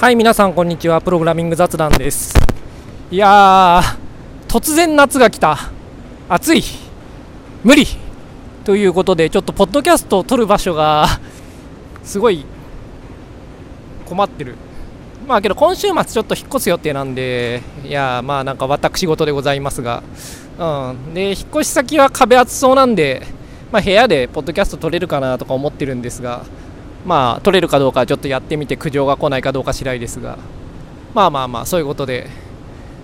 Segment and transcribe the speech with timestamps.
[0.00, 1.00] はい皆さんこんにちは。
[1.00, 2.32] プログラミング雑談です。
[3.10, 5.58] いやー突然夏が来た。
[6.28, 6.62] 暑い。
[7.64, 7.84] 無理。
[8.64, 11.08] ということでちょっとポッドキャストを撮る場所が
[12.04, 12.44] すごい
[14.06, 14.54] 困ってる。
[15.26, 20.04] まあけど今週末ちょっと引っ越す予定なんでいやまあなんか私事でございますが。
[20.60, 21.12] うん。
[21.12, 23.26] で引っ越し先は壁厚そうなんで
[23.72, 26.44] まあ、部屋でポッドキャスト撮れるかなとか思ってるんですが
[27.08, 30.36] まあ撮れるかどうかちょっとやってみて苦情が来ないかどうか次第ですが。
[31.14, 32.28] まあまあまあそういうことで。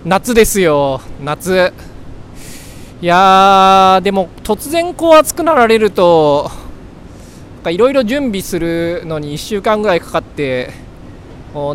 [0.05, 1.01] 夏ですよ。
[1.23, 1.73] 夏。
[3.01, 6.51] いやーでも突然こう暑くなられると
[7.65, 10.69] いろいろ準備するのに1週間ぐらいかかって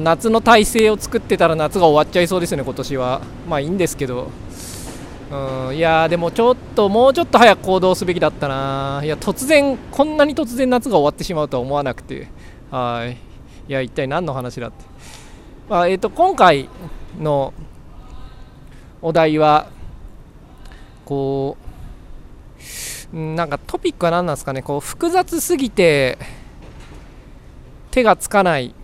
[0.01, 3.23] 夏の体制を作ってたら夏が終わっちゃいそうですね今年は。
[3.49, 4.31] まあいいんですけど。
[5.31, 9.01] うん、いやでもちょっともうちょっと早く行動すべきだったな。
[9.05, 12.29] いや突然こんなに突然夏が終わってしまうとは思わなくて。
[12.71, 13.13] はい。
[13.69, 14.85] いや一体何の話だって、
[15.69, 16.69] まあ、えーと、今回
[17.21, 17.55] の
[19.01, 19.69] お題は
[21.05, 21.57] こ
[23.13, 24.63] うなんかトピックは何なんですかね。
[24.63, 26.19] こう複雑すぎて
[27.93, 28.75] 手がつかない。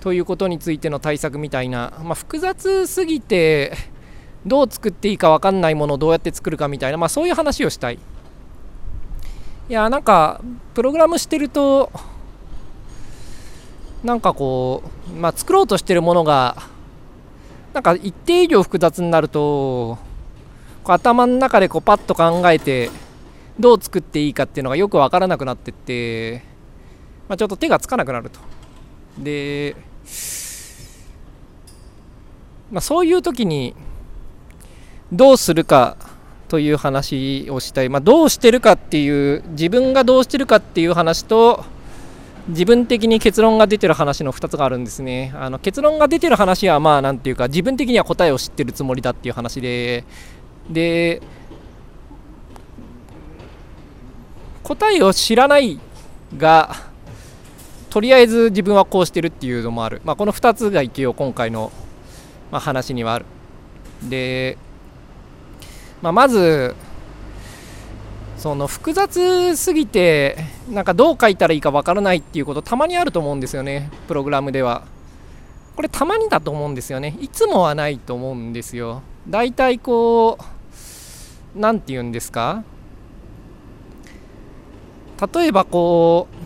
[0.00, 3.76] ということについての対策みたいな、まあ、複雑すぎて
[4.46, 7.98] どう作っていいか分かんないものをどうやって作るかみたいな、まあ、そういう話をしたい。
[9.68, 10.40] いやなんか
[10.74, 11.92] プログラムしてると
[14.02, 16.56] なんかこう、まあ、作ろうとしてるものが
[17.72, 19.98] なんか一定以上複雑になると
[20.84, 22.90] 頭の中でこうパッと考えて
[23.60, 26.42] どう作っていいかっていうのがよく分からなくなってって、
[27.28, 28.40] まあ、ちょっと手がつかなくなると。
[29.18, 29.76] で、
[32.72, 33.76] まあ、そういう時に
[35.12, 35.96] どうするか
[36.48, 41.64] という話をしたい、まあ、どうしてるかっていう自分がどうしてるかっていう話と
[42.48, 45.32] 自分的に結論が出てる話の2つがあるんですね。
[45.36, 50.04] あの結論が出てる話はまあ何ていうか自分的には答えを知ってるつもりだっていう話で。
[50.68, 51.22] で
[54.62, 55.80] 答えを知らない
[56.36, 56.76] が
[57.88, 61.72] とりあえず自分はこうしてるっていうのもある、まあ、この2つが一応今回の、
[62.52, 63.24] まあ、話にはある。
[64.08, 64.56] で
[66.02, 66.74] まあ、まず
[68.36, 70.36] その複雑すぎて
[70.70, 74.84] なんかどう書いたらいいかわからないっていうことたまにあると思うんですよねプログラムでは。
[75.76, 77.16] これたまにだと思うんですよね。
[77.20, 79.02] いつもはないと思うんですよ。
[79.28, 80.44] だいたいこう
[81.58, 82.64] 何て言うんですか？
[85.34, 86.36] 例えばこう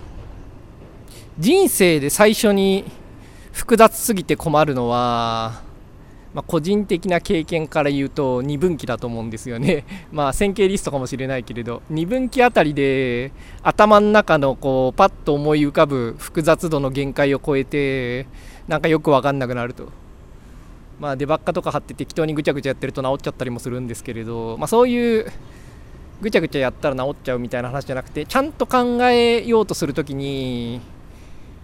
[1.38, 2.84] 人生で最初に
[3.53, 5.62] 複雑すぎて困るのは
[6.34, 9.84] まあ、個人的な経験から言うと2分岐だと思うんですよね。
[10.12, 18.27] まあ線形リストかもしれないけれど2分岐あたりで頭の中のこうパッと思い浮かぶ複雑度の限界を超えて
[18.67, 19.89] なんかよく分かんなくなると。
[21.00, 25.27] まあデバッカとか貼って適当にぐちゃぐちゃやってると治っちゃったりもするんですけれど、まあ、そういう
[26.21, 30.81] ぐちゃぐちゃやったら治っちゃうみたいな話じゃなくてちゃんと考えようとするときに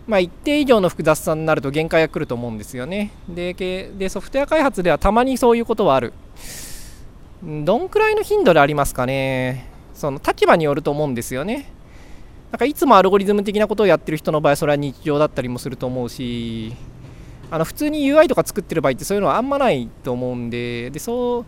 [0.07, 3.11] まあ、一定以上の複雑さになると限界が来ると思うんですよね。
[3.29, 6.13] ででソフトウェア開発ではたまにそういうことはある。
[7.43, 9.69] どんくらいの頻度でありますかね。
[9.95, 11.71] その立場によると思うんですよね。
[12.51, 16.75] なんかいつもアルゴリズム的なことをやってる人の場合それは日常だったりもすると思うし
[17.51, 21.47] あの普通に UI とか作ってる場合ってそういうのはあんまないと思うんででそう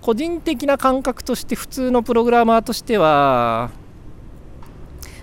[0.00, 3.70] 個人的な感覚として普通のプログラマーとしては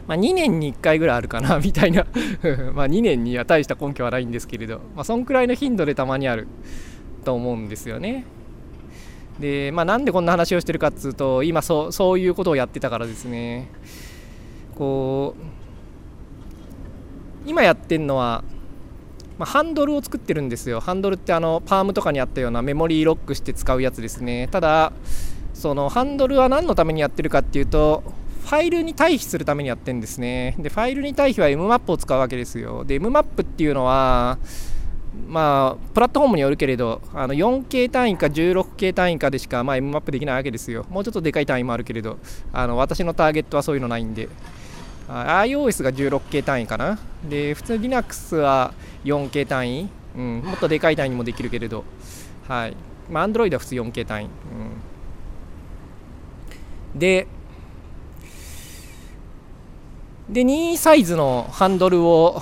[0.08, 2.06] まあ、2年に1回ぐらいあるかな みたいな。
[2.74, 6.48] まあ2年には大した根拠はないんですけれど、まあ、そんくらいの頻度でたまにある
[7.24, 8.26] と思うんですよね。
[9.40, 13.70] で、まあ、なんでこんな話をしてるかっつうと今そうそういうことをやってたからですね。
[14.76, 15.42] こう
[17.50, 18.44] 今やってんのは、
[19.38, 20.80] まあ、ハンドルを作ってるんですよ。
[20.80, 24.48] ハンドルってあのパームとかにあったようなメモリーロックして使うやつですね。
[24.52, 24.94] ただ
[25.54, 28.04] そのハンドルは何のためにやってるかっていうと
[28.46, 30.56] ファイルに対比するためにやってるんですね。
[30.60, 32.86] で、ファイルに対比は mmap を使うわけですよ。
[32.86, 34.38] で、mmap っていうのは、
[35.28, 40.86] まあ、プラットフォームによるけれど、あの 4K 単位か 16K 単位かでしか、まあ、mmap できないわけですよ。
[40.90, 42.20] もうちょっとでかい単位もあるけれど、
[42.53, 44.30] あの私のターゲットはそういうのないんで。
[45.08, 46.98] iOS が 16K 単位かな。
[47.28, 49.90] で、普通 Linux は 4K 単位。
[50.16, 51.84] うん、もっとでかい単位にもできるけれど、
[52.48, 52.78] はい。
[53.09, 54.26] まあ、Android は普通 4K 単位。
[54.26, 54.30] う
[56.96, 57.28] ん、で、
[60.30, 62.42] で2サイズのハンドルを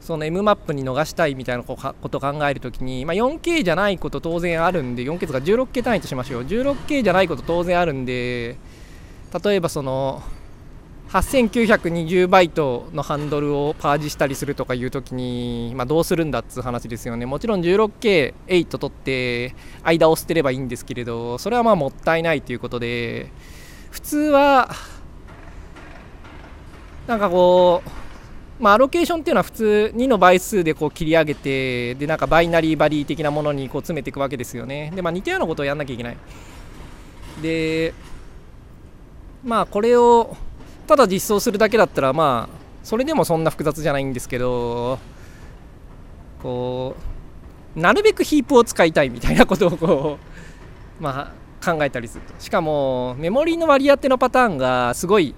[0.00, 1.76] その M マップに逃したいみたいなこ
[2.08, 6.42] とを考えるときに、まあ、4K じゃないこと当然あるんで 4K とか 16K 単位としましょう。
[6.42, 8.56] 16K じゃないこと当然あるんで
[9.44, 10.22] 例えばその
[11.10, 17.26] 8920バイトのハンドルをパージしたりするとかいうときに、まあ、どうするんだっつう話ですよね。
[17.26, 23.30] もちろん 16K8 取って間を捨てればいいんですけれどそれはまあもったいないということで
[23.90, 24.70] 普通は
[27.06, 27.82] なんかこ
[28.60, 34.92] うまあアロケーションっていうのは普通2の倍数でこう切り上げてでなんかバイナリーバリー的なものにこう詰めていくわけですよね。
[34.94, 36.16] でまあ似たようなことをやんなきゃいけない。
[37.40, 37.92] で
[39.44, 40.36] まあこれを
[40.86, 44.98] ただ実装するだけだったらまあそれでもそんな複雑じゃないんですけど
[46.42, 46.94] こ
[47.76, 50.18] うなるべくヒープを使いたいみたいなことをこ
[51.00, 51.32] うま
[51.62, 52.34] あ考えたりすると。
[52.38, 55.34] しかもメモリーの割り当てのパターンがすごい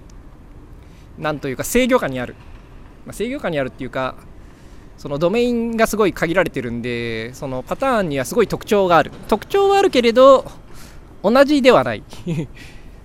[1.17, 2.35] なんというか制御下にある、
[3.05, 4.15] まあ、制御下にあるっていうか
[4.97, 9.11] そのドメインがすごい限られてるんでそのパターンにはすごい特徴がある。
[9.27, 10.45] 特徴はあるけれど
[11.21, 12.03] 同じではない。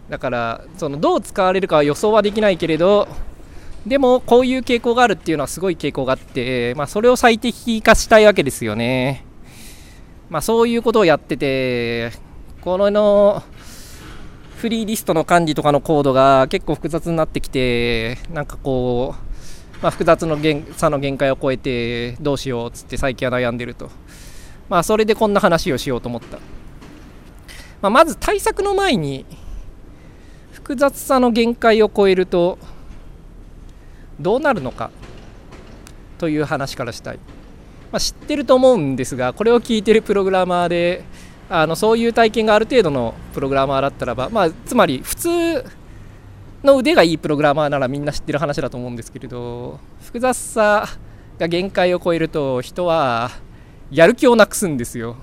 [0.08, 3.06] だからそのどう使われるかは予想はできないけれど
[3.86, 9.24] でもこういう傾向があるっていうのはすごい傾向があって、まあ、それを最適化したいわけですよね。
[10.28, 12.12] まあ、そういうことをやってて
[12.60, 13.42] この
[14.60, 20.36] フリーリストの管理とかのコードが結構複雑になってきてなんかこう、まあ、複雑の
[20.76, 23.88] 差の限界を超えてどうしようっつって最近は悩んでると、
[24.68, 26.36] まあ、それでこんな話をしようと思った、
[27.80, 29.24] まあ、まず対策の前に
[30.52, 32.58] 複雑さの限界を超えると
[34.20, 34.90] どうなるのか
[36.18, 37.16] という話からしたい、
[37.90, 41.02] まあ、知ってると思うんですがこれを聞いてるプログラマーで
[41.52, 45.64] あのそういう体験がある程度のプログラマーだったらば、まあ、つまり普通
[46.62, 50.87] の腕がいいプログラマーならみんな知ってる話だと思うんですけれど複雑さ
[51.38, 53.31] が限界を超えると人は
[53.91, 55.17] やる気をなくすんですよ。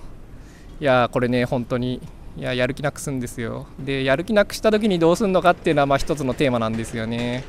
[0.82, 2.02] いやこれね本当に。
[2.38, 3.66] いややる気なくすんですよ。
[3.80, 7.44] でやる気なくした時にどうするのかっていうのはまあ一つのテーマなんですよね。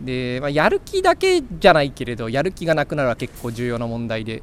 [0.00, 4.42] で、まあ、やる気だけじゃないけれどやる気がなくなるは結構重要な問題で。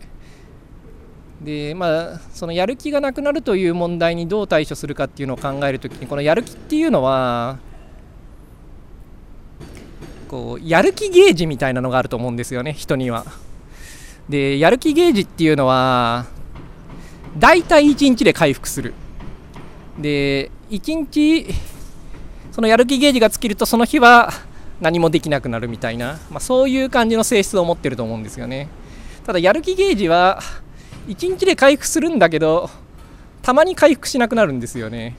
[1.42, 7.58] でまあそのやる気がなくなるという問題にどう対処するかっていうのを考えるときにこのやる気っていうのは
[10.28, 13.26] こうやる気ゲージみたいなのがあると思うんですよね人には。
[14.28, 16.28] でやる気ゲージっていうのは
[17.38, 18.94] 大体1日で回復する。
[19.98, 21.48] で1日
[22.52, 24.32] そのやる気ゲージが尽きるとその日は
[24.82, 28.70] 何もできなくなるみたいな、まあ、そういう感じの性質を持ってると思うんですよね。
[29.26, 30.42] ただやる気ゲージは
[31.10, 32.70] 1日で回復するんだけど
[33.42, 35.16] たまに回復しなくなるんですよね。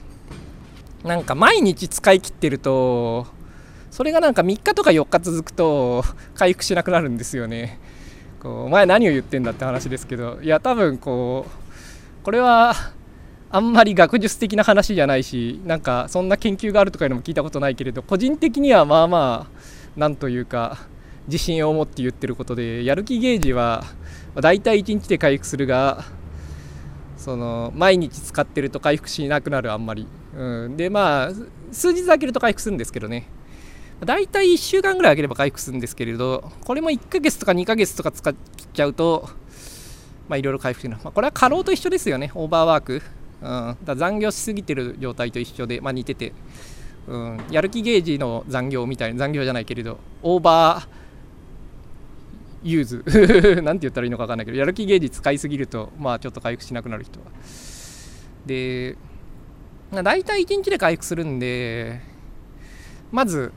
[1.03, 3.27] なんか毎日使い切ってると
[3.89, 7.77] それがなんか3日とか4日続くと回復しなくなるんですよね。
[8.39, 12.73] こうお前何を言ってんだって話ですけどいや多分こうこれは
[13.49, 20.77] あんまり学術的な話じゃないしなんかそんな研究があるとかいうのも聞いたことないけれど個人的にはまあまあなんというか
[21.27, 23.83] 自信を持って言ってることでやる気ゲージは
[24.35, 26.05] 大体1日で回復するが
[27.17, 31.31] その毎日使ってると回復しなくなるあんまり、うん、でまあ
[31.71, 33.27] 数日空けると回復するんですけどね。
[33.99, 38.33] 大体1週間ぐらい空ければ回復するんですけれどこれも1ヶ月とか2ヶ月とか使っ
[38.73, 39.29] ちゃうと
[40.27, 42.31] まあいろいろ回復する、まあ、これは過労と一緒ですよね。
[42.33, 43.01] オーバーワーク。
[43.41, 46.33] うん、だ残業しすぎてる状態と一緒で、まあ、似てて、
[47.07, 51.00] うん、やる気ゲージの残業みたいな残業じゃないけれどオーバー
[52.63, 57.25] ユーズなんて言ったらいいのか分かんないけどやる気ゲージ使いすぎるとまあちょっと回復しなくなる人は。
[58.45, 58.97] で
[59.91, 62.01] 大体1日で回復するんで
[63.11, 63.51] まず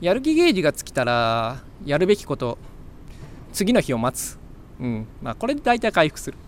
[0.00, 2.56] やる気ゲージが尽きたらやるべきこと
[3.52, 4.38] 次の日を待つ、
[4.78, 5.06] うん。
[5.22, 6.38] まあ、これで大体回復する。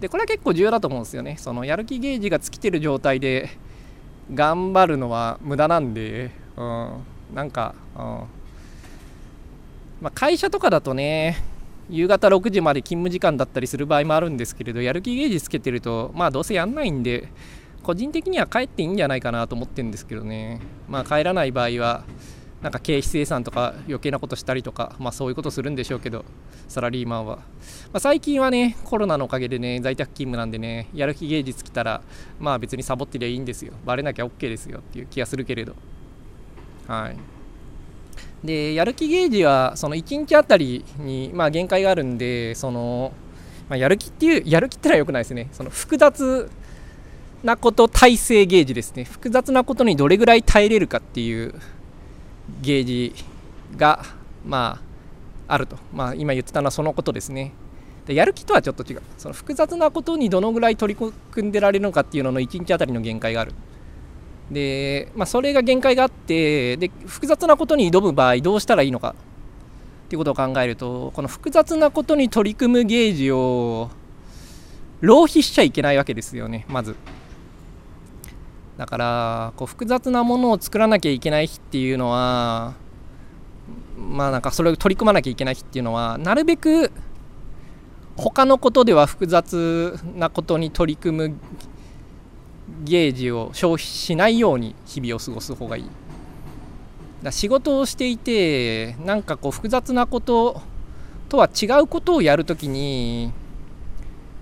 [0.00, 1.36] でこれは結構重要だと思うんですよね。
[1.38, 3.50] そのやる気ゲージが尽きてる状態で
[4.32, 7.04] 頑張るのは無駄なんで、うん、
[7.34, 8.24] なんか、うん。
[10.00, 11.42] まあ、会社とかだとね
[11.90, 17.28] 夕方6時まで勤務時間だったりする場合もあるんですけれどやる気ゲージつけてるとまあどうせやんないんで
[17.82, 20.60] 個人的には帰っていいんじゃないかなと思ってるんですけどね。
[20.88, 22.04] まあ帰らない場合は
[22.62, 26.26] なんか経費生産とか余計なことしたりとか、まあ、そういうことするんでしょうけど
[26.68, 27.42] サラリーマンは、ま
[27.94, 32.02] あ、最近はねコロナのおかげでね在宅勤務なんでねやる気芸術来たら
[32.38, 33.72] まあ別にサボってりゃいいんですよ。
[33.86, 35.74] バレなきゃ OK ですよっていう気がするけれど。
[36.86, 37.39] はい。
[38.44, 43.12] でやる気ゲージはその1日あたりにまあ限界があるんでその、
[43.68, 45.48] まあ、やる気っていうやる気ってのはよくないですね。
[45.52, 46.50] その複雑
[47.42, 49.04] なこと耐性ゲージですね。
[49.04, 51.54] 複雑なことにどれぐらい耐えれるかっていう
[52.62, 53.14] ゲージ
[53.76, 54.04] が、
[54.44, 54.80] ま
[55.48, 57.52] あ、あると、まあ、今言ってたのはそのことですね。
[58.06, 59.02] でやる気とはちょっと違う。
[59.18, 63.52] その複雑なことにどのぐらい取り組んでられるのかっていうのの1日あたりの限界がある。
[64.50, 69.14] で、まあ、それが限界があってで複雑なことに挑む場合どうしたらいいのか
[70.06, 73.90] っていうことを考えるとこの複雑なことに取り組むゲージを
[75.00, 76.96] 浪費しちゃいけないわけですよねまず。
[78.76, 82.72] だからこう複雑なものを作らなきゃいけない日っていうのは
[83.98, 86.90] まあなんかそれを取り組まなきゃいけない日っていうのはなるべく
[88.16, 91.36] 他のことでは複雑なことに取り組む
[92.84, 95.84] ゲージを消費しないように日々を過ごす方がいい。
[97.22, 100.62] だ仕事をしていてなんかこう複雑なこと
[101.28, 103.32] とは違うことをやるときに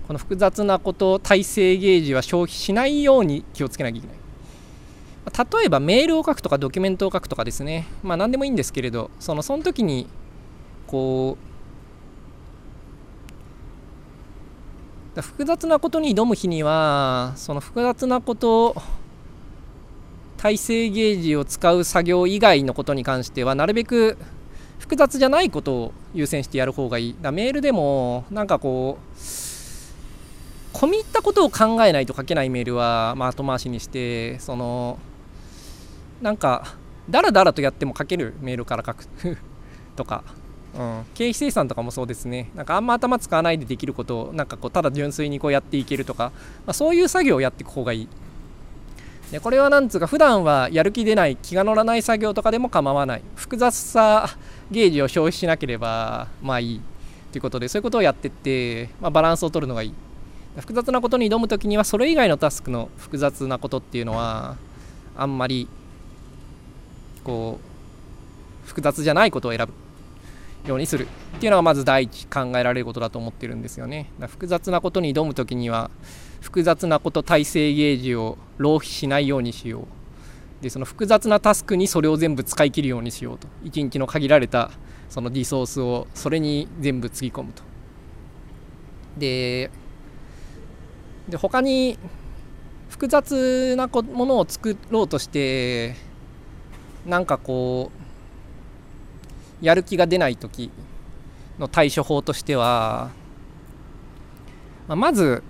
[0.07, 4.19] この複雑なこと体制ゲージは消費しないように気をつけなきゃいけない。
[5.29, 7.85] 例えばメールを書くとかドキュメントを書くとかですね。
[8.01, 10.07] まあ何でもいいんですけれどそのその時に
[10.87, 11.48] こう
[15.21, 18.75] 複雑なことに挑む日にはその複雑なこと
[20.37, 24.17] 体制ゲージを使う作業以外のことに関してはなるべく
[24.79, 27.15] 複雑じゃないことを優先してやる方がいい。
[27.21, 29.17] だメールでもなんかこう
[30.73, 34.97] 込み入ったことを考えないと書けないメールは、まあ、後回しにしてその
[36.21, 36.75] なんか
[37.09, 39.05] だらだらとやっても書けるメールから書く
[39.95, 40.23] とか、
[40.75, 42.51] うん、経費生産とかもそうですね。
[42.55, 46.31] なんかあんま頭使わないでできることをなんかこうただ純粋にこうやっていけるとか、
[46.65, 48.07] まあ、そういう作業をやっていく方がいい。
[49.31, 53.21] でこれはなんつうか普段はやる気出ない気が乗らない作業とかでも構わない。
[53.35, 54.29] 複雑さ
[54.71, 56.81] ゲージを消費しなければまあいい。
[57.31, 59.93] ということでそういうことをやってって、まあ、バランスを取るのがいい。
[60.57, 64.57] 複雑なことに挑む時にはそれ以外のタスクの複雑なことっていうのは
[65.15, 65.67] あんまり
[67.23, 67.59] こ
[68.65, 69.73] う複雑じゃないことを選ぶ。
[70.65, 74.11] ようにするっていうのがまず第一考えられることだと思ってるんですよね。
[74.27, 75.89] 複雑なことに挑む時には
[76.41, 80.63] 複雑なこと体制ゲージを浪費しないようにしよう。
[80.63, 84.71] でその複雑なタスクにそれを全部使い切るようにしようと1日の限られた
[85.09, 87.63] そのリソースをそれに全部つぎ込むと。
[89.17, 89.71] で
[91.29, 91.97] で他に
[92.89, 95.95] 複雑なものを作ろうとして
[97.05, 97.98] なんかこう
[99.61, 100.71] やる気が出ない時
[101.57, 103.11] の対処法としては、
[104.87, 105.43] まあ、まず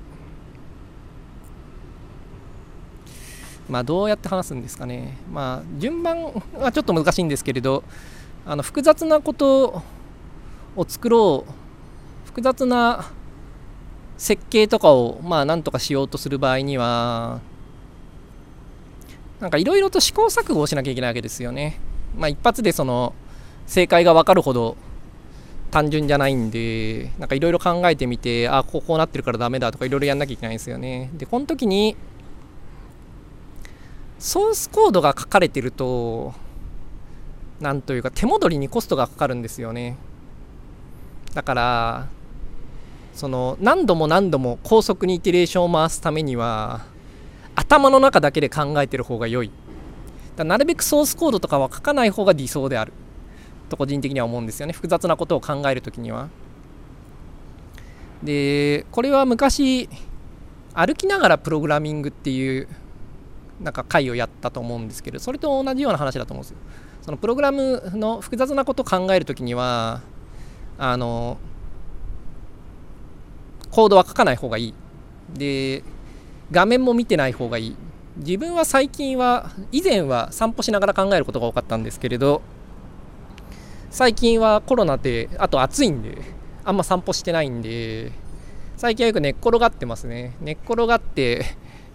[3.70, 6.24] まあどうやって話すんですかねまあ順番
[6.58, 7.84] はちょっと難しいんですけれど
[8.46, 9.84] あの複雑なこと
[10.76, 11.52] を作ろう
[12.26, 13.12] 複雑な
[14.18, 17.42] 設計とかをまあなんとかしようとする場合には
[19.40, 21.80] なんかいろいろと試行錯誤をしなきゃいけないわけですよね。
[22.18, 23.14] まあ、一発でその
[23.70, 24.76] 正解が分かるほど
[25.70, 31.12] 単純じゃないんで、なんかいろいろ考えてみて、あ、こうこうなってるからダメだとかいろいろやんなきゃいけないんですよね。
[31.14, 31.96] で、この時に、
[34.18, 36.34] ソースコードが書かれてると、
[37.60, 39.98] なんというか手戻りにコストがかかるんですよね。
[41.36, 42.08] だから、
[43.14, 46.82] その何度も何度も高速にイテレーションを回すためには、
[47.54, 49.52] 頭の中だけで考えてる方が良い
[50.38, 52.94] だなるべくソースコードとかは書かない方が理想である
[53.70, 54.74] と個人的には思うんですよね。
[54.74, 56.28] 複雑なことを考えるときには。
[58.24, 59.90] でこれは昔
[60.74, 62.68] 歩きながらプログラミングっていう
[63.62, 66.58] なんか回をやったと思うんですけどそれと同じような話だと思うんですよ。
[67.02, 70.02] そのプログラムの複雑なことを考えるときには
[70.78, 71.38] あの
[73.72, 74.74] コードは書かない方がいい。
[75.34, 75.84] で
[76.52, 77.76] 画面も見てない方がいい。
[78.18, 82.42] 自分は最近は以前は散歩しながら考えることが多かったんですけれど
[83.92, 86.22] 最近はコロナであと暑いんで
[86.64, 88.12] あんま散歩してないんで
[88.78, 90.38] 最近はよく寝っ転がってますね。
[90.40, 91.44] 寝っ転がって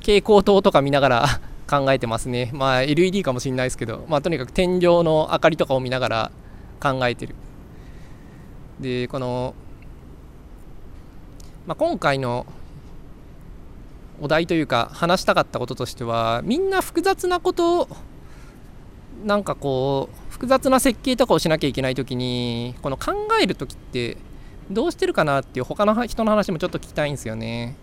[0.00, 1.26] 蛍光灯とか見ながら
[1.70, 2.50] 考えてますね。
[2.52, 6.30] まあ LED かもしれないですけどまあとにかく天井の明かりとかを見ながら
[6.80, 7.34] 考えてる。
[8.80, 9.54] でこの、
[11.66, 12.44] まあ、今回の
[14.20, 17.88] お題というか話したかったこととしてはみんな複雑なことを
[19.24, 24.18] なんかこう複雑な設計とかをしなきゃいけない時にこの考える時って
[24.70, 27.74] どうしてるかなっていう他の人の話もちょっと聞きたいんですよね。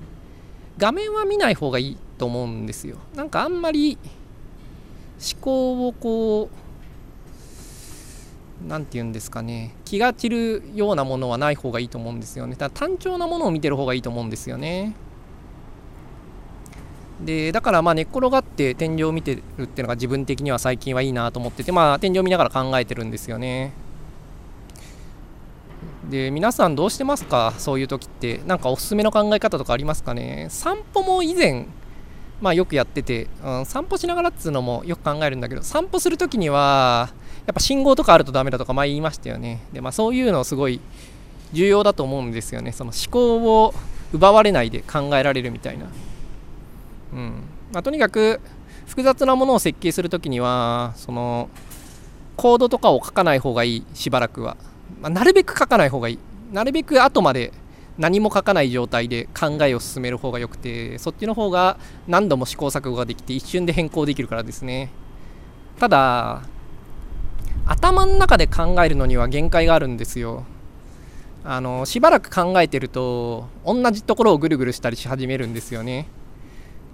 [0.78, 2.98] 画面は見ない方がいいと思うんですよ。
[3.16, 3.98] なんかあんまり
[5.34, 6.50] 思考をこ
[8.64, 9.76] う何て言うんですかね。
[9.86, 12.56] 気が散るようなものはない方がいいと思うんですよね。
[12.56, 14.96] だ単調なものを見てる方がいいと思うんですよね。
[17.26, 23.74] でだからまあ寝っ転がって天井を見てるっていうのが自分的には最近はいいなと思っててまあ天井を見ながら考えてるんですよね。
[26.10, 27.54] で皆さんどうしてますか？
[27.58, 28.42] そういう時って。
[28.46, 30.48] 何かおすすめの考え方とかありますかね？
[30.50, 31.68] 散歩も以前
[32.42, 37.12] まあよくやってて、うん、散歩しながらっつうのもよく考えるんだけど散歩するときには
[37.46, 39.62] やっぱ信号とかあるとダメだとか前言いましたよね。
[39.72, 40.82] でまあそういうのすごい
[41.54, 42.72] 重要だと思うんですよね。
[42.72, 43.74] その思考を
[44.12, 45.86] 奪われないで考えられるみたいな。
[47.14, 47.44] うん。
[47.72, 48.40] まあ、とにかく
[48.88, 51.50] 複雑なものを設計するときにはその
[52.36, 54.58] コードとかを書かない方がいいしばらくは、
[55.02, 56.20] まあ、なるべく書かない方がいい。
[56.52, 57.54] なるべく後まで
[57.98, 61.78] 何も書かない状態で考えを進める方がよくてそっちの方が
[62.08, 64.92] 何度も試行錯誤ができて一瞬で変更できるからですね。
[65.80, 66.42] ただ
[67.66, 70.44] 頭の中で考えるのには限界があるんですよ。
[71.44, 76.08] あのしばらく考えてると同じところをぐるぐるしたりし始めるんですよね。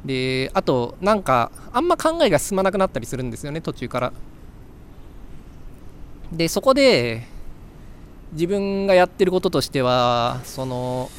[0.07, 4.13] であとなんかあんま考えが進まなくなったりするんですよね途中から。
[6.31, 7.27] でそこで
[8.31, 11.09] 自分がやってることとしてはその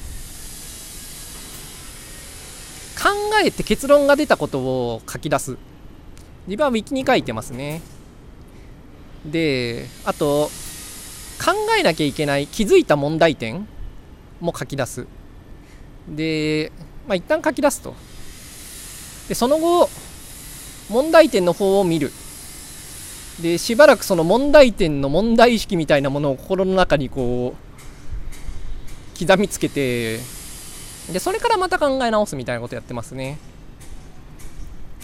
[2.96, 3.10] 考
[3.44, 5.56] えて結論が出たことを書き出す。
[6.46, 7.82] 自分はウィキに書いてますね。
[9.24, 10.50] であと
[11.44, 13.68] 考えなきゃいけない気づいた問題点
[14.40, 15.06] も書き出す。
[16.08, 16.72] で
[17.06, 17.94] まあ一旦書き出すと。
[19.28, 19.88] でその後
[20.88, 22.12] 問題点の方を見る。
[23.40, 30.18] でしばらくその問題点の問題意識みたいなものを心の中にこう刻みつけて
[31.12, 33.38] でそれからまた考え直すみたいなことやってますね。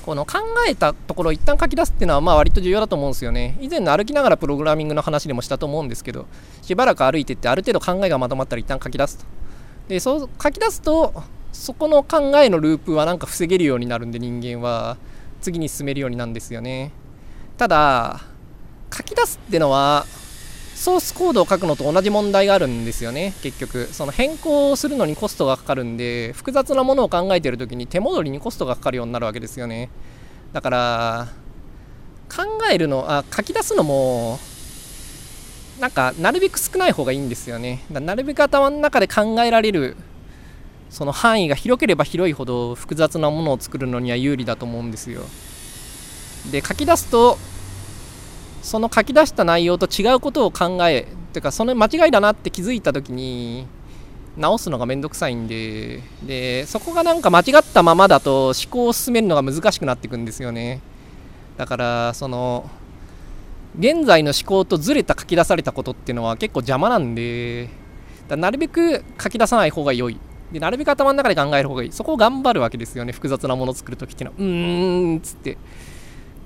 [0.04, 3.56] この考えたところを一旦書き出すっていうのはまあ割と重要だと思うんですよね。
[3.60, 6.26] 以前の歩きながらプログラミングの話でもしたと思うんですけど
[6.60, 9.24] しばらく歩いてってある程度考えがまとまったら一旦書き出すと。
[9.88, 11.14] でそう書き出すと
[11.54, 14.98] そこの考えのループはなんか防げるようになるんで人間は。
[15.44, 16.90] 次に進めるようになるんですよね。
[17.58, 18.22] ただ
[18.90, 20.06] 書き出すってのは
[20.74, 23.34] ソースコードを書くのと同じ問題があるんですよね。
[23.42, 29.90] 結局その変更するのにコストがかかるんで複雑なものを考えてる時に手戻りにコストがかかるようになるわけですよね。
[30.54, 31.28] だから
[32.34, 34.38] 考えるのあ書き出すのも
[35.78, 37.84] なんかなるべく少ない方がいいんですよね。
[37.90, 39.94] なるべく頭の中で考えられる
[40.94, 45.22] その範囲が広ければ広いほど複雑なものを作るのには有利だと思うんですよ。
[46.52, 47.36] で書き出すと
[48.62, 53.66] その書き出した内容と違うことを考えてかその間違いだなって気づいた時に
[54.36, 60.80] 直すのがめんどくさいんででそこがなんか間違ったままだと思考を進めるのが難しくなっていくんですよね。
[61.56, 62.70] だからその
[63.76, 67.68] 現在の思考とずれた書き出されたことっていうのは結構邪魔なんで
[68.28, 70.20] なるべく書き出さない方が良い。
[70.54, 71.92] でなるべく頭の中で考える方がいい。
[71.92, 73.12] そこを頑張るわけですよね。
[73.12, 74.38] 複雑なものを作るときっていうのは。
[74.38, 75.58] うーんつって。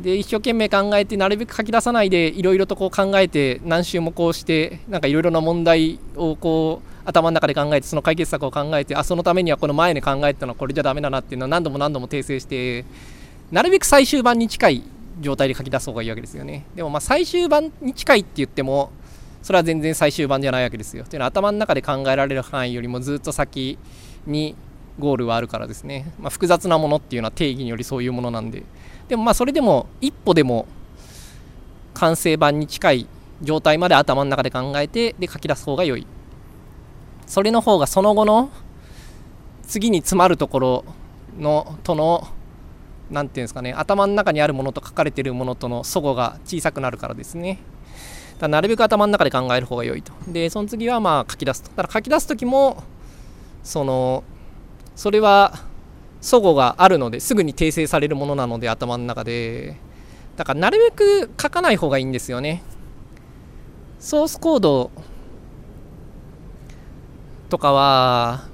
[0.00, 12.84] で一生懸命考えてなるべく書き出さないでいろいろとこう考えて何周もこうしてなんかいろいろな問題をこう頭の中で考えてその解決策を考えてあそのためにはこの前に考えたのはこれじゃダメだなっていうのは何度も何度も訂正して
[13.50, 14.82] なるべく最終版に近い
[15.20, 16.64] 状態で書き出す方がいいわけですよね。
[16.76, 18.92] でもまあ最終版に近いって言っても
[19.42, 21.04] それは全然最終版じゃないわけですよ。
[21.04, 23.78] っていうのは頭の中で考えられる範囲よりもずっと先
[24.26, 24.54] に
[24.98, 28.64] ゴールはあるからですね、まあ、複雑なものっていうのは定義によりそういうものなんで。
[29.08, 30.66] でもまあそれでも一歩でも
[31.94, 33.06] 完成版に近い
[33.42, 36.06] 状態まで頭の中で考えてで書き出す方が良い。
[37.26, 38.50] それの方がその後の
[39.62, 40.84] 次に詰まるところ
[41.38, 42.26] のとの
[43.10, 43.72] 何て言うんですかね。
[43.72, 47.58] 頭の中にあるものと書かれてるものとの齟齬が小さくなるからですね。
[48.38, 50.12] だなるべく頭の中で考える方が良いと。
[50.28, 51.70] でその次はまあ書き出すと。
[51.70, 52.82] だから書き出す時も
[53.62, 54.22] その
[54.94, 55.52] それは
[56.20, 59.76] 齟齬があるのですぐに訂正されるものなので頭の中で。
[60.36, 62.62] だからなるべく書かない方がいいんですよね。
[63.98, 64.92] ソースコード
[67.48, 68.46] とかは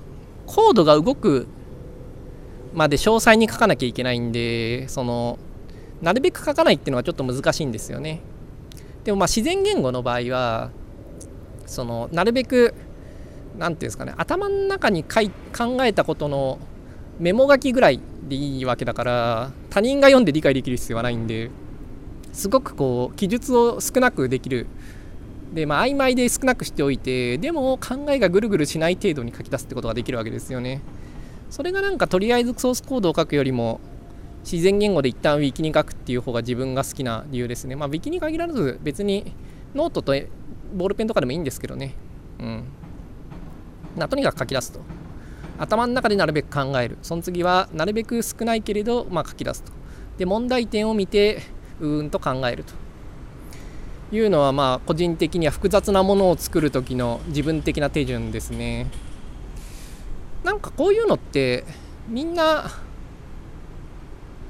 [0.46, 1.46] コードが動く
[2.72, 5.38] まで詳細に書かなきゃいけないんでその
[6.00, 8.22] なるべく書かないっていうのはちょっと難しいんですよね。
[9.04, 10.70] でもまあ自然言語の場合は
[11.66, 12.74] そのなるべく
[13.58, 16.58] 何て言うんですかね頭の中にかい考えたことの
[17.18, 21.50] メモ書きぐらいでいいわけだから他人が読んで理解できる必要はないんで
[22.32, 24.66] すごくこう記述を少なくできる。
[25.52, 30.82] でまあ曖昧で少なくしておいてでも考えがぐるぐるしない程度に書き出すってことができるわけですよね。
[31.48, 33.78] それがなんかとりあえずソースコードを書くよりも
[34.44, 37.76] 自然言語で一旦ウィキに書くっていう方が自分が好きな理由ですね。
[37.76, 39.32] まあウィキに限らず別に
[39.74, 40.12] ノートと
[40.74, 41.94] ボールペンとかでもいいんですけどね。
[42.38, 42.64] うん。
[43.96, 44.80] なとにかく書き出すと。
[45.58, 46.98] 頭の中でなるべく考える。
[47.02, 49.72] その次はなるべく少ないけれど、まあ、書き出すと。
[50.18, 51.42] で問題点を見て
[51.80, 52.74] うーんと考えると。
[54.12, 58.86] いうのはまあ個人的には複雑なものを作る時の自分的な手順ですね。
[60.44, 61.64] なんかこういうのって
[62.08, 62.70] みんな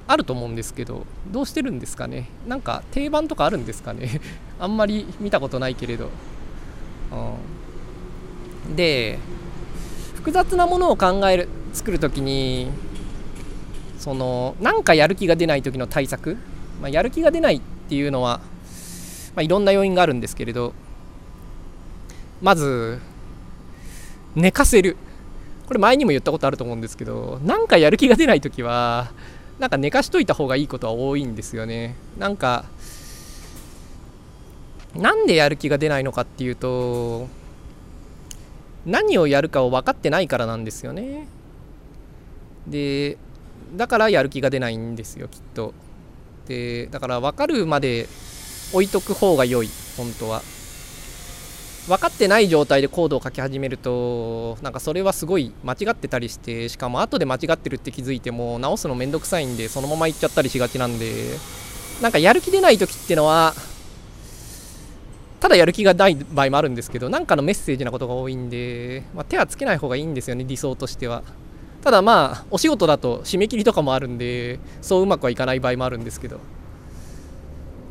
[0.06, 2.28] あると思うんですけどどうしてるんですかね？
[2.46, 4.20] なんか定番とかあるんですかね？
[4.60, 6.10] あんまり見たことないけれど、
[8.68, 9.18] うん、で
[10.14, 12.68] 複雑なものを考える作る時に
[13.98, 16.36] そのなんかやる気が出ない時の対策、
[16.80, 18.40] まあ、やる気が出ないっていうのは、
[19.34, 20.74] まあ、いろんな要因があるんですけれど。
[22.42, 22.98] まず
[24.34, 24.98] 寝かせる。
[25.66, 29.12] これ前にも言ったことあると思うんですけどなんかやる気が出ない時は
[29.58, 31.96] なんか寝かしといた方がいいことは多いんですよね。
[32.18, 32.64] なんか
[34.96, 37.28] なんでやる気が出ないのかっていうと
[38.86, 41.26] 何をやるかを分かってないからなんですよね。
[42.66, 43.18] で
[43.76, 45.74] だからやる気が出ないんですよきっと。
[46.46, 48.08] でだから分かるまで
[48.72, 50.42] 置いとく方が良い本当は。
[51.88, 61.36] 分かってない状態でコードを書き始めるとなんかそれはすごい間違ってたりしてしかも後で間違ってるって気づいても直すのめんどくさいんでそのままいっちゃったりしがちなんで。
[62.00, 63.54] なんかやる気出ない時ってのは
[65.40, 71.22] ただやる気がない場合もあるんですけどなんかのメッセージなことが多いんで、まあ、手はつけない方がいいんですよね理想としては。
[71.82, 76.40] ただまあお仕事だと締め切りとかもあるんでそううまくはいかない場合もあるんですけど。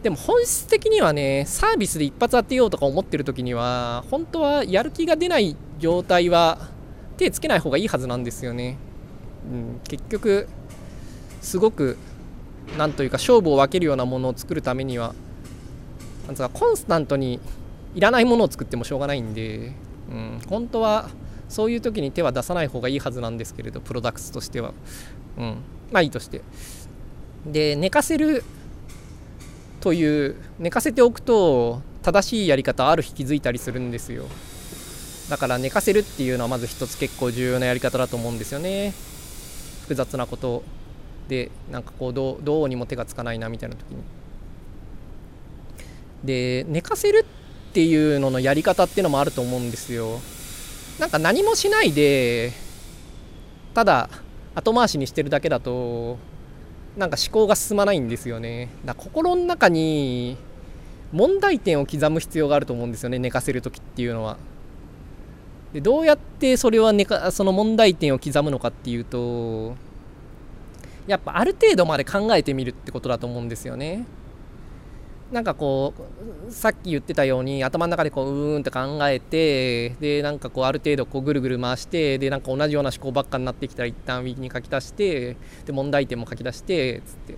[0.03, 6.69] でも本質的にはねサービスで一発当てようとか思ってる時には本当はやる気が出ない状態は
[7.17, 8.77] 手つけない方がいいはずなんですよね、
[9.49, 10.49] うん、結局
[11.41, 11.97] すごく
[12.77, 15.15] なんというか勝負を分けるようなものを作るためには
[16.27, 17.39] なんかコンスタントに
[17.95, 19.73] いらないものを作ってもしょうがないんで、
[20.11, 21.09] うん、本当は
[21.47, 24.73] そういう時に手は出さない方がいいはずなんですけれどプロダクツとしては、
[25.37, 25.57] うん、
[25.91, 26.41] まあいいとして。
[27.45, 28.43] で寝かせる
[29.83, 34.27] という寝かせておくと正しいやり方ある日気づいたりするんですよ。
[35.29, 38.93] だから寝かせるっていうのはまず一つ結構重要なやり方だと思うんですよね。
[39.81, 40.63] 複雑なこと
[41.27, 43.97] でなんかこうどうどうにも手がつかないなみたいな時に。
[46.23, 47.25] で寝かせる
[47.69, 50.21] っていうののやり方っていうのもあると思うんですよ。
[50.97, 52.53] なんか何もしないで
[53.73, 54.09] ただ
[54.55, 56.17] 後回しにしてるだけだと
[56.97, 58.69] なんか思考が進まないんですよね。
[58.85, 60.37] だ心の中に
[61.11, 63.19] 問題点を刻む必要があると思うんですよね。
[63.19, 64.37] 寝かせる時っていうのは。
[65.73, 69.75] でどうやってそれは寝かその問題点を刻むのかっていうと
[71.07, 74.05] やっぱある程度まで考えてみるってことだと思うんですよね。
[75.33, 75.95] なんかこ
[76.47, 87.35] うさっき言ってたように頭の中でこううーんって考えてでなんかこうある程度こうぐるぐる回してでなんか同じような思考ばっかになってきたら一旦ウィキに書き出してで問題点も書き出してつって。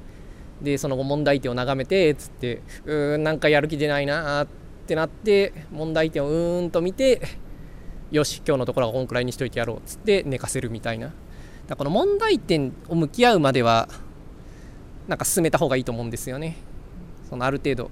[0.62, 2.62] でその後問題点を眺めてつって。
[2.86, 4.48] うーんなんかやる気出ないなっ
[4.88, 7.22] てなって問題点をうーんと見て
[8.12, 11.14] よし今日のところはこんくらいにしといてやろうっつって寝かせるみたいな。
[11.68, 13.88] だこの問題点を向き合うまでは
[15.08, 16.58] なんか進めた方がいいと思うんですよね。
[17.30, 17.92] そのある程度、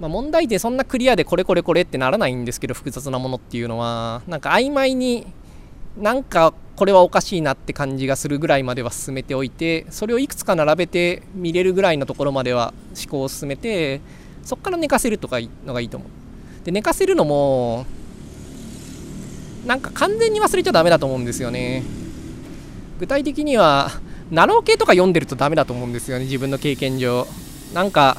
[0.00, 5.26] まあ、問題点そんなクリアでこれこれこれってならないんですけど複雑なものっていうのはなんか曖昧に
[5.98, 14.00] なんかこれはおかしいなって感じがするぐらいまでは進めておいてそれをいくつか並べて見れるぐらいのところまでは思考を進めて
[14.42, 16.64] そこから寝かせるとかのがいいと思う。
[16.64, 17.86] で寝かせるのも
[19.66, 21.82] なんか完全に忘れちゃダメだと思うんですよね。
[22.98, 23.90] 具体的には
[24.30, 27.26] なろう系とか読んでるとダメだと思うんですよね自分の経験上。
[27.72, 28.16] なんか、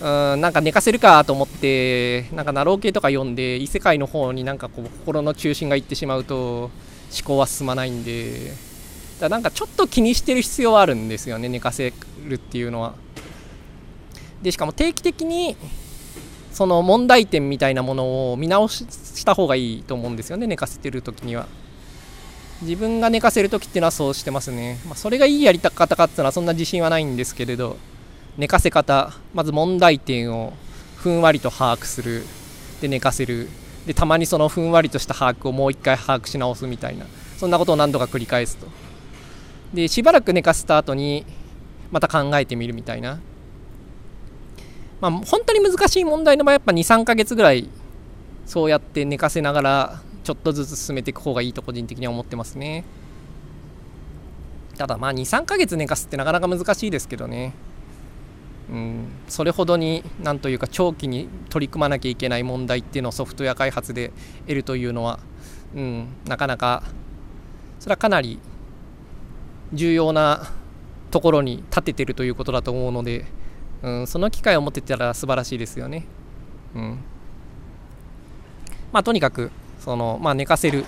[0.00, 6.70] うん、なんか寝かせるかと思って、なんかなろう系とか読んで、異世界の方になんかこう心の中心がいってしまうと、思
[7.24, 8.52] 考は進まないんで、
[9.20, 11.92] だなんかちょっと気にしてる必要はあるんですよね、寝かせ
[12.28, 12.94] るっていうのは。
[14.42, 15.56] で、しかも定期的に、
[16.52, 21.46] その問題点みたいなものを見直した方がいいと思うんですよね、寝かせてる時には。
[22.62, 24.78] 自分が寝かせる時っていうのはそうしてますね。
[24.86, 27.76] まあ、それがいいやり方かっていうのはそんな自信はないんですけれど、
[28.38, 30.52] 寝かせ方まず問題点を
[30.96, 32.24] ふんわりと把握する。
[32.80, 33.48] で寝かせる。
[33.86, 37.06] でたまにそのふんわりとした把握をもう一回把握し直すみたいな。
[37.38, 38.66] そんなことを何度か繰り返すと。
[39.72, 41.24] でしばらく寝かせた後に
[41.90, 43.20] また考えてみるみたいな。
[45.00, 47.68] まあ本当に難しい問題の場合やっぱ23ヶ月ぐらい
[48.46, 52.84] そうやって寝かせながらちょっとずつ進めていく方がいいと個人的には思ってますね。
[54.76, 57.54] ただまあ23ヶ月寝かすってなかなか難しいですけどね。
[58.70, 64.12] うん、それほどになんというか長期に取り組まなきゃいけない問題っていうのをソフトウェア開発で
[64.46, 65.20] 得るというのは、
[65.74, 66.82] うん、なかなか
[67.78, 68.40] それはかなり
[69.72, 70.52] 重要な
[71.10, 73.24] ところに立ててるということだと思うので、
[73.82, 76.04] うん、その機会を持ってたら素晴らしいですよね。
[76.74, 76.98] うん。
[78.92, 79.50] まあ、とにかく
[79.80, 80.84] その、まあ、寝かせる。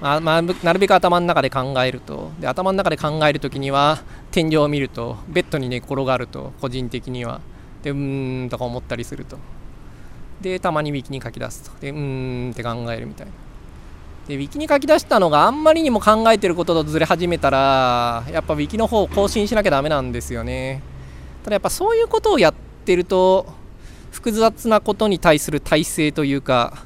[0.00, 2.30] まあ、まあ、なるべく頭の中で考えると。
[2.40, 4.02] で頭の中で考える時には
[4.34, 7.40] 天井を見るとベッドに寝転がると個人的には。
[7.84, 9.38] でうーんとか思ったりすると。
[10.40, 11.70] でたまにウィキに書き出すと。
[11.80, 13.32] でうーんって考えるみたいな。
[14.26, 20.82] でウィキに書き出したのがあんまりにも考えてることとずれ始めたらやっぱウィキの方を更新しなきゃダメなんですよね。
[21.44, 23.46] ただやっぱそういうことをやってると
[24.10, 26.84] 複雑なことに対する体制というか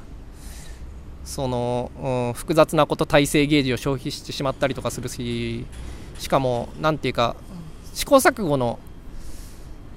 [1.25, 5.65] その、うん、複雑なこと体制ゲージを消費してしまったりとかするし
[6.19, 7.35] しかも何ていうか
[7.93, 8.77] 試行錯誤の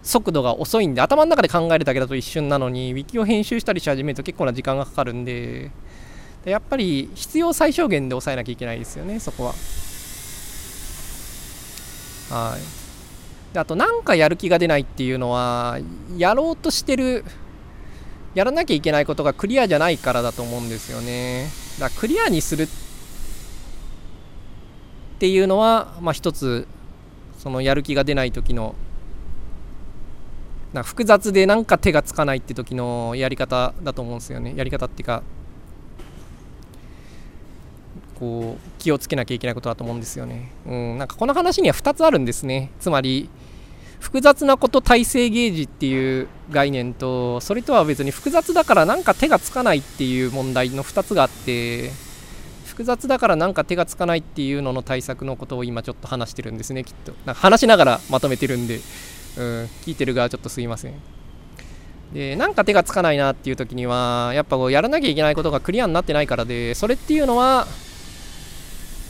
[0.03, 5.71] 速度が遅いんで頭の中で考えるだけだと一瞬なのにウィキを編集したりし始めると結構な時間がかかるんで
[6.45, 9.53] やっぱり必要最小限で抑えなきゃいけないですよねそこは。
[12.31, 12.61] はい。
[13.55, 15.79] であとなんかやる気が出ないっていうのは
[16.17, 17.25] やろうとしてる
[18.35, 21.49] やらなきゃいけないことがクリアじゃないからだと思うんですよね。
[21.79, 22.82] だからクリアにするって
[25.23, 26.67] ていうのはまあ一つ
[27.39, 28.75] そのやる気が出ない時の
[30.73, 35.23] な複雑でなんか手がつかないって時のやり方だと思うんですよねやり方っていうか
[38.19, 40.51] こう気をつけなきゃいけないことだと思うんですよね。
[40.67, 42.73] うん、なんかこの話には2つあるんですね。
[42.81, 43.29] つまり
[44.01, 51.93] 複雑なこと体制ゲージっていう概念とそれとは別に複雑だからなんか手がつかないっていう問題の2つがあって
[52.73, 57.13] 複雑だからなんか手がつかないっていうのの対策のことを今ちょっと話してるんですねきっと。
[57.27, 58.83] なんか話しながらまとめてるんで、うん、
[59.83, 60.95] 聞いてる側ちょっとすいません。
[62.15, 67.67] でなんか手がつかないなっていう時にはやっぱこうやらなきゃいけないことがクリアになってないからでそれっていうのは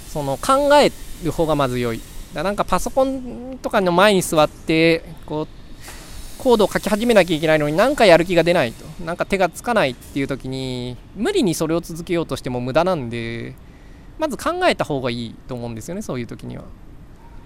[0.09, 0.91] その考え
[1.25, 2.01] る方がまず良い。
[2.35, 5.49] だなんかパソコンとかの前に座ってこう
[6.43, 8.85] コードを書き始めなきゃいけないのになんかやる気が出ないと。
[9.05, 13.55] なんか手がつかないっていう時に無理にそれを続けようとしても無駄なんで
[14.19, 16.65] まず考えた方がいいと思うんですよねそういう時には。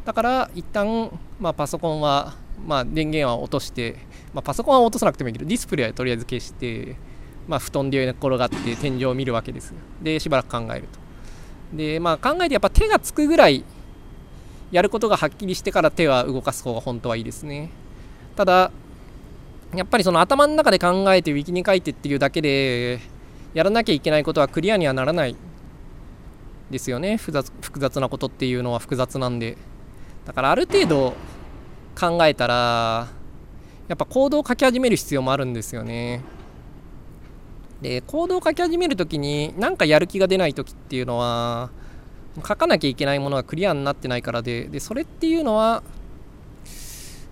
[0.07, 3.97] だから一旦まあパソコンはまあ電源は落として、
[4.33, 6.97] まあ、パソコンは落とさなくてもいいけどディスプレイはとりあえず消して
[7.47, 9.75] まあ布団で転がって天井を見るわけです。
[10.01, 10.89] でしばらく考える
[11.71, 11.77] と。
[11.77, 13.63] でまあ考えてやっぱ手がつくぐらい
[14.73, 17.69] やることがはっきりしてから手は動かす方が本当はいいですね。
[18.37, 18.71] ただ
[19.77, 22.99] やっぱりその頭の中で考えてウィキに書いてっていうだけで
[23.55, 25.37] やらなきゃいけないことはクリアにはならない
[26.71, 27.17] ですよね。
[27.17, 29.57] 複雑複雑なことっていうのは複雑なんで。
[30.25, 31.15] だからある程度
[31.99, 33.09] 考えたら
[33.89, 36.23] やっぱ行動を書き始める必要もあるんですよね。
[37.81, 41.71] で行動を書き始めるときに何かやる気が出ないときっていうのは
[42.37, 45.83] 書かなきゃいけないものがクリアになってないからででそれっていうのは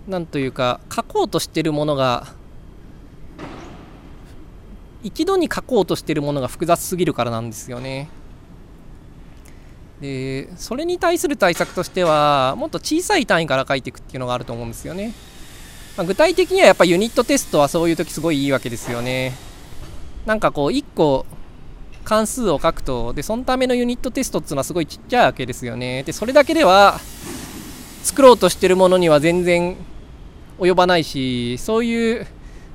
[0.07, 2.27] 何というか書こうとしてるものが
[5.03, 8.09] 一度に書こうとしてるものが複雑すぎるからなんですよね。
[10.01, 15.13] でそれに対する対策としてはもっと小さい単位から書いていくっていうのがあると思うんですよね。
[15.95, 19.33] まあ、具体的にはやっぱユニットテストはそういう時すごいいいわけですよね。
[20.25, 21.25] なんかこう1個
[22.03, 26.99] 関数を書くとでそのためのユニットテストっていうのはすごいちっちゃいわけですよねでそれだけでは
[28.03, 29.75] 作ろうとしてるものには全然
[30.59, 32.27] 及ばないしそういう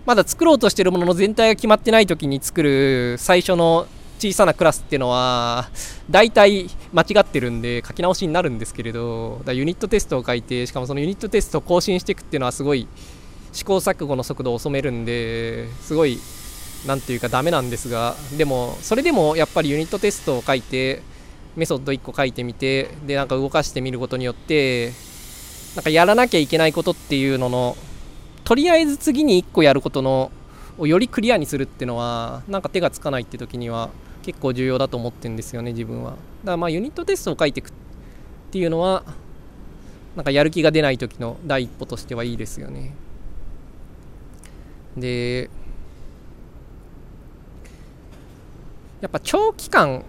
[0.07, 3.87] まだ作ろうとしてるものの全体が決まってない時に作る最初の
[4.19, 5.71] 小さなクラスっていうのは
[6.11, 12.87] 大体間違ってるんで書き直しになるんですけれどだユニットテストを書いてしかもそのユニットテストを更新していくっていうのはすごい
[13.53, 16.19] 試行錯誤の速度を遅めるんですごい
[16.87, 21.03] 何ていうかダメなんですがでもそれでもやっぱりユニットテストを書いて
[21.57, 24.93] メソッド1個書いてみてでなんか動かしてみることによって
[25.77, 27.77] なんかやらなきゃいけないことっていうのの
[28.45, 30.33] とりあえず次に1個やることの
[30.79, 33.91] をよりクリアにするっていうのはなんか手がつかないって時には
[34.23, 36.11] 結構重要だと思ってるんですよね自分は。
[36.11, 37.73] だからまあユニットテストを書いていくっ
[38.51, 39.05] ていうのは
[40.17, 42.95] なんかやる気が出ない時の第一歩としてはいいですよね。
[44.97, 45.51] で
[49.01, 50.05] やっぱ長期間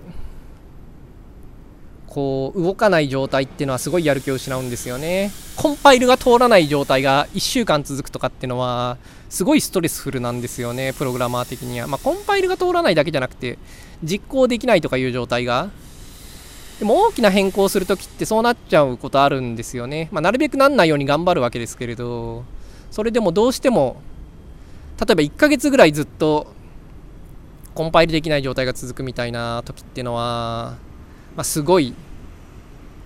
[2.14, 5.32] こう動かない状態っていうのはすごいやる気を失うんですよね。
[5.56, 8.98] コンパイルが通らない状態が1週間続くとかっていうのは
[9.30, 13.58] すごいストレスフルなんですよねプログラマー的には、まあ、コンパイルが通らないだけじゃなくて
[14.04, 15.70] 実行できないとかいう状態が。
[16.80, 22.44] でも大きな変更するときってそうなっちゃうことあるんですよね、まあ、なるべくなんないように頑張るわけですけれど
[22.90, 24.02] それでもどうしても
[25.00, 26.48] 例えば1ヶ月ぐらいずっと
[27.76, 30.76] コンパイルできない状態が続くみたいな時っていうのは、
[31.36, 31.94] まあ、すごい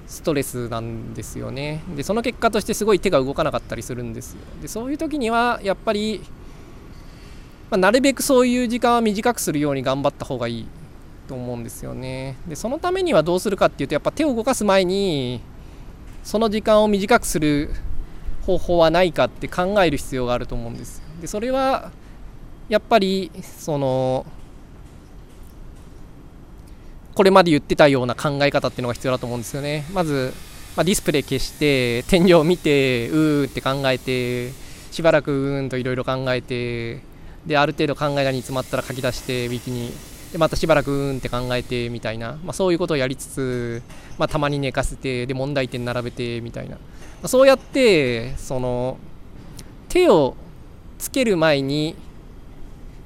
[0.07, 1.81] ストレスなんですよね。
[1.95, 4.39] でその結果としてすごい手が動かなかったりするんですよ。
[4.61, 6.21] でそういう時にはやっぱり、
[7.69, 10.67] まあ、なるべくそういう時間は短くするように頑張った方がいい
[11.27, 12.38] と思うんですよね。
[12.47, 15.41] でそのためにはどうするかっていうとやっぱ手を動かす前に
[16.23, 17.69] その時間を短くする
[18.45, 21.91] 方法はないかって考える必要があると思うんですでそれは
[22.69, 24.25] やっぱりその
[27.15, 29.86] これまで言ってたような考え方っていうのが必要だと思うんですよね。
[29.93, 30.34] まず、
[30.75, 34.51] まあ、ディスプレイ消して天井を見てうーって考えて
[34.91, 37.01] しばらくうーんといろいろ考えて
[37.45, 39.91] である程度考えが煮詰まったら書き出してウィキに。
[40.34, 43.82] でまたしばらくうーんって考えてみたいな、まあ、そういうことをやりつつ、
[44.17, 46.82] まあ、たまに寝かせてで問題点並べてみたいな、ま
[47.23, 48.97] あ、そうやってその
[49.88, 50.36] 手を
[50.97, 51.95] つける前に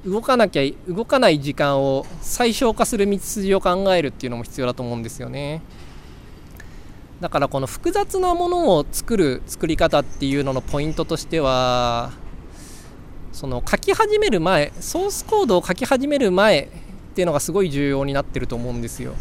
[0.06, 5.62] 動かなきゃ動かない時間を最小化する道筋を考えるっていうのも必要だと思うんですよね。
[7.20, 12.12] だからこの複雑なものを作る作り方っていうののポイントとしては
[13.32, 16.68] その書き始める前ソースコードを書き始める前っ
[17.14, 19.12] ていうのがすごい重要になってると思うんですよ。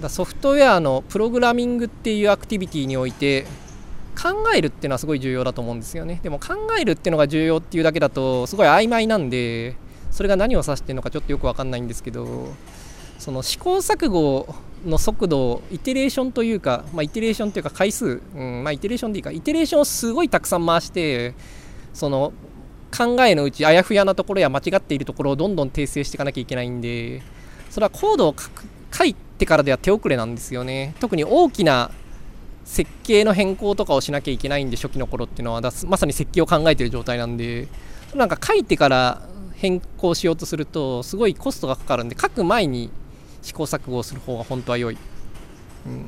[0.00, 3.46] だソフトウェアのプログラミングっていうアクティビティにおいて
[4.14, 6.20] 考えるっていうのはすごい重要だと思うんですよね。
[6.22, 9.76] でも考えるっていうのが重要っていうだけだとすごい曖昧なんで
[10.10, 12.52] それが何を指してるのかちょっとよく分かんないんですけど
[13.18, 14.54] その試行錯誤
[14.86, 19.30] の速度をイテレーションというか、まあ、イテレーションというか回数、うんまあ、イテレーションでいいか。
[19.30, 21.34] イテレーションをすごいたくさん回して
[21.92, 22.32] その
[22.96, 27.22] 考えのうちあやふやなところや間違っているところをどんどん訂正していかなきゃいけないんで
[27.70, 28.36] それはコードを
[28.92, 30.94] 書いてからでは手遅れなんですよね。
[31.00, 31.90] 特に大きな
[32.64, 37.68] 設計の変更とかをしなきゃいけないんで初期の頃っていうのはまさに設計を考えてる状態なんで
[38.14, 39.22] なんか書いてから
[39.54, 42.90] 変更しようとするとすごいコストがかかるんで書く前に
[43.42, 44.98] 試行錯誤をする方が本当は良い、
[45.86, 46.06] うん、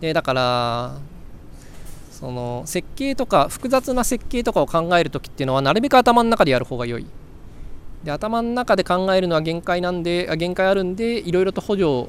[0.00, 0.98] でだから
[2.10, 7.06] その設計とか複雑な設計とかを考える時っていうのはなるべく頭の中でやる方が良い。
[8.04, 12.08] で頭の中で考えるのは限界なんで限界あるんでいろいろと補助を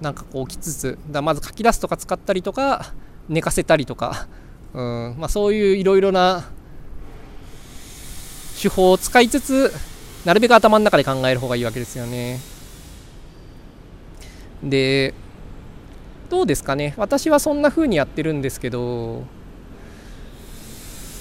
[0.00, 2.92] なんかこうきつつだまず書き出すとか使ったりとか
[3.28, 4.28] 寝かせたりとか、
[4.74, 6.48] うんまあ、そういういろいろな
[8.60, 9.72] 手法を使いつつ
[10.24, 12.40] なるべく頭の中で考える方がいいわけですよね。
[14.62, 15.14] で
[16.30, 16.94] どうですかね。
[16.96, 19.24] 私はそんな風にやってるんですけど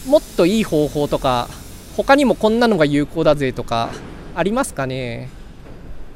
[0.08, 1.48] もっといい方法とか
[1.96, 3.90] 他にもこんなのが有効だぜとか
[4.36, 5.30] ありますかね。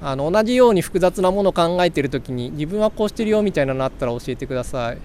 [0.04, 4.98] あの同じように複雑なものを考えている時に自分はこうしてるよみたいなのあったら教えてください。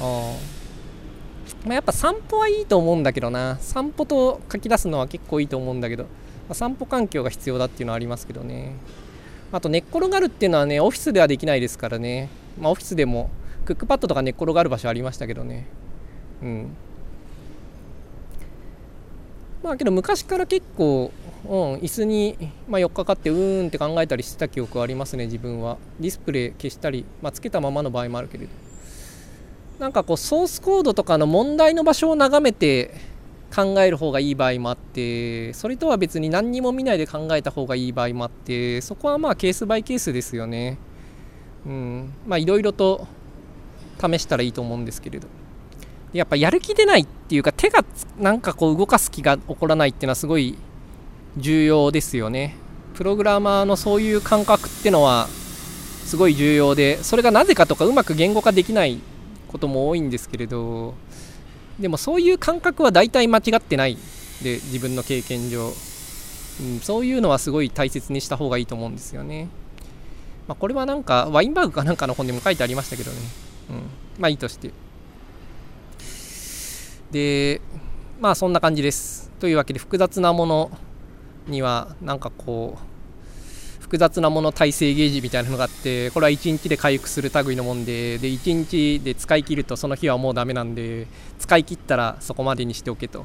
[0.00, 0.36] あ、
[1.64, 3.56] まあ、やっぱ散歩はいいと思うんだけどな。
[3.60, 6.08] 散歩と書き出すのは結構いいと思うんだけど、ま
[6.50, 8.74] あ、散歩環境が必要だっていうのはありますけどね。
[9.52, 12.28] あと寝っ転がるっていうのはねオフィスではできないですからね、
[12.60, 13.30] まあ、オフィスでも
[13.64, 15.66] クックパッドとか寝っ転がる場所ありましたけどね。
[16.42, 16.76] うん。
[19.62, 21.10] まあけど昔から結構
[21.46, 22.36] うん、椅子に、
[22.68, 25.76] まあ、4日かってうーんって考えたりしてた記憶はありますね自分は。
[26.00, 28.50] ディスプレイ消したり、まあ、つけたままの場合もあるけれど。
[29.78, 32.94] なんかこうソースコードとかの問題の場所を眺めて
[33.54, 40.78] 考える方がいい場合もあってそれとは別に何にも見ないで考えた方がいい場合もあってそこはまあケースバイケースですよね。
[41.66, 43.06] うんまあいろいろと
[44.00, 45.28] 試したらいいと思うんですけれど。
[46.12, 47.84] やっぱやる気出ないっていうか手が
[48.20, 50.56] なんかこう動かす気が起こらないっていうのはすごい
[51.36, 52.56] 重要ですよね。
[52.94, 55.28] プログラマーのそういう感覚ってのは
[56.04, 59.00] すごい重要でそれがなぜかとかうまく言語化できない
[59.48, 60.94] ことも多いんですけれど
[61.80, 63.98] でもそういう感覚は大体間違ってない
[64.42, 65.72] で自分の経験上、
[66.60, 69.48] うん、そういうのはすごい大切にした方がいいと思うんですよね、
[70.46, 73.18] まあ、これはなんかワインバーグかなんかの本でも書いてありましたけどね、
[73.70, 73.76] うん、
[74.20, 74.70] まあいいとして。
[77.10, 77.60] で
[78.20, 79.30] まあそんな感じです。
[79.38, 80.70] というわけで複雑なもの
[81.46, 91.06] にはなんかこう複雑なもの耐性ゲージみたいなのがあってこれは1日で回復する類のもんでで1日で使い切るとその日はもうダメなんで
[91.38, 93.24] 使い切ったらそこまでにしておけと。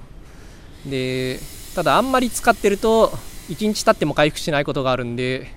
[0.86, 1.40] で
[1.76, 3.10] ただあんまり使ってると
[3.50, 5.48] 1日経っても回復しないことがあるんで、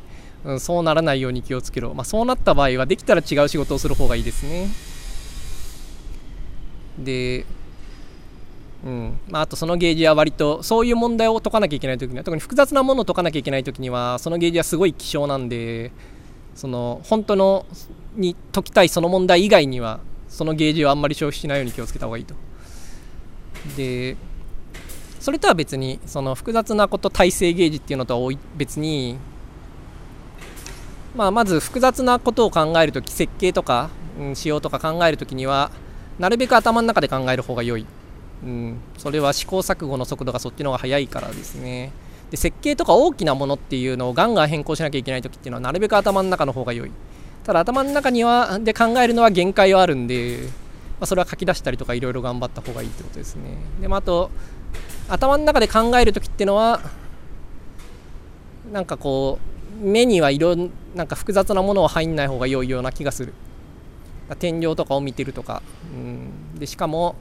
[0.44, 4.68] うん、そうならないように気をつけろ、まあ、そうなった場合はできたら違う仕事をする方がいいですね。
[6.98, 7.46] で
[8.85, 15.92] うんまあ、あとそのゲージは割とそういう問題を解かなきゃいけないときには特に複雑なものを解かなきゃいけないときにはそのゲージはすごい希少なんで
[16.56, 17.64] その本当の
[18.16, 22.35] に解きたいその問題以外にはそのゲージをあんまり消費しないように気をつけた方がいいと。
[23.76, 24.16] で
[25.20, 29.16] それとは別にその複雑なこと耐性ゲージっていうのとは別に、
[31.14, 35.70] まあ、まず複雑なことを考えるとき設計とか、うん、仕様とか考えるときには
[36.18, 37.87] なるべく頭の中で考える方が良い
[38.44, 41.92] うん、それは試行錯誤の速度がそっちの方が速いからですね。
[42.30, 46.90] で設計とか大きなものっていうのをガンガン変更しなきゃいけない時っていうのはなるべく頭の中の方が良い。
[47.44, 50.38] ただ頭の中にはで考えるのは限界はあるんで、
[50.98, 53.58] まあ、それは書き出したりとかいろいろ頑張った方がいいってことですね。
[53.80, 54.30] でもあと
[55.08, 56.80] 頭の中で考える時っていうのは
[58.72, 59.38] なんかこ
[59.82, 63.34] う目にはいろんなんか複雑なものは入んない方が良いような気がする。
[64.38, 65.62] 天井とかを見てるとか、
[65.94, 67.16] うん、でしかも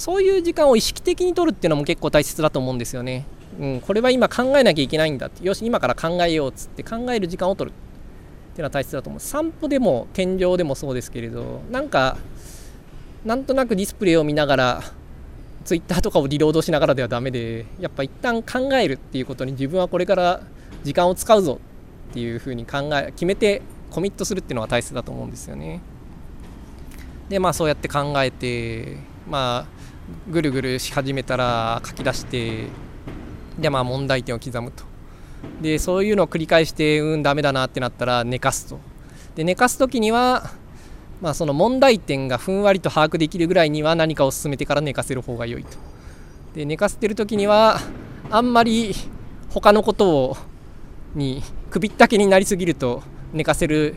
[0.00, 3.26] そういう時間を意識的に取るっていうのも結構大切だと思うんですよね、
[3.60, 5.46] うん、これは今考えなきゃいけないんだって。
[5.46, 9.20] よし今から考えようっつって考える時間を取るっていうのは大切だと思う。
[9.20, 12.16] 散歩でも天井でもそうですけれどなんか
[13.26, 14.82] なんとなくディスプレイを見ながら
[15.66, 20.40] ツイッターとかをリロードしながらではダメでやっぱ一旦考えるっていうことに自分はこれから
[20.82, 21.60] 時間を使うぞ
[22.12, 25.82] っていうふうに考え決めてコミットするっていうのが大切だと思うんですよね。
[27.28, 28.96] でまあそうやって考えて
[29.28, 29.79] まあ
[30.30, 32.66] ぐるぐるし始めたら書き出して
[33.58, 34.84] でまあ問題点を刻むと。
[35.60, 38.78] でそういうのを繰り返してうんダメだなってなったら寝かすと。
[39.34, 40.50] で寝かす時には
[41.20, 45.76] まあ、その問題点がふんわりと把握できるぐらいには何かを進めてから寝かせる方が良いと。
[46.54, 47.78] で寝かせてる時には
[48.30, 48.94] あんまり
[49.50, 50.36] 他のことを
[51.14, 53.02] に首ったけになりすぎると
[53.32, 53.96] 寝かせる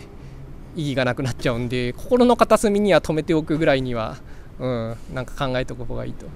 [0.76, 4.18] 意義がなくなっちゃうんで心の片隅には止めておくぐらいには、
[4.60, 6.28] うん、なんか考えておく方がいいと。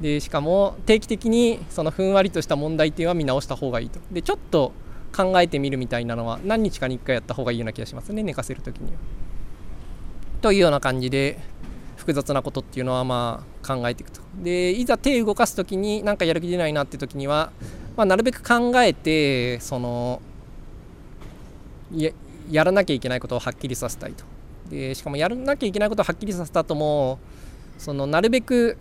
[0.00, 4.00] でしかも定期的にそのふんわりとした問題点は見直した方がいいと。
[4.10, 4.72] でちょっと
[5.16, 8.98] 考えてみるみたいなのは何日かに1回やった方がいいような気がしますね寝かせる時には。
[10.40, 11.38] というような感じで
[11.96, 14.20] 複雑なことっていうのはまあ考えていくと。
[14.42, 17.52] でいざ手を動かす時に何かやる気出ないなって時には、
[17.96, 20.20] まあ、なるべく考えてその
[22.50, 24.31] やらなきゃいけないことをはっきりさせたいと。
[24.72, 27.18] でしかもやらなきゃいけないことをはっきりさせた後も
[27.78, 28.78] そのなるべく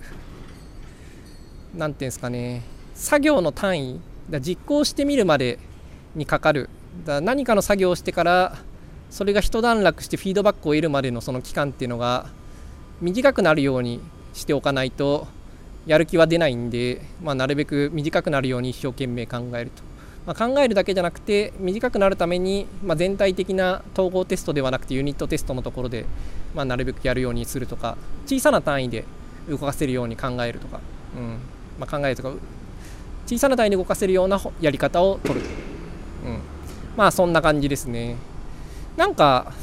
[1.75, 2.63] 何て言うんですかね
[2.95, 5.59] 作業の単位だ実行してみるまで
[6.15, 6.69] にかかる。
[7.05, 8.57] だ何かの作業をしてから
[9.09, 12.27] それが一段落してフィードバックを得るまでのその期間っていうのが
[13.01, 14.01] 短くなるように
[14.33, 15.27] しておかないと
[15.85, 19.83] やる気は出ないんで、まあ、なるべく短くなるように一生懸命考えると、
[20.25, 26.05] まあ、考えるだけじゃなくて短くなるために、まあ、全体的な統合テストではなくてユニットテストのところで、
[26.53, 29.05] まあ、なるべくやるようにするとか小さな単位で
[29.49, 30.79] 動かせるように考えるとか、
[31.17, 31.39] うん
[31.79, 32.33] まあ、考えるとか
[33.25, 35.45] 小さな単位で動かせるようなやり方を取る、
[36.25, 36.39] うん、
[36.95, 38.17] まあそんな感じですね。
[38.97, 39.53] なんか、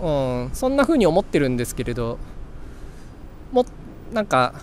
[0.00, 2.18] うん、そんな風に思ってるんですけれど
[3.52, 3.66] も
[4.12, 4.54] なんか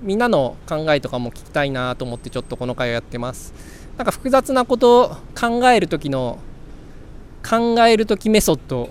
[0.00, 3.54] みんなの考えとかも聞きたいなと思ってちょっとこの回をやってます
[3.96, 6.38] なんか複雑なことを考える時の
[7.48, 8.88] 考える時メソッド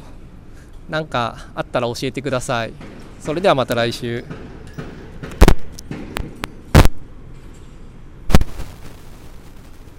[0.90, 2.74] なんかあったら教えてください。
[3.20, 4.26] それではまた来週。